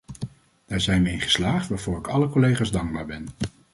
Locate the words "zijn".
0.81-1.03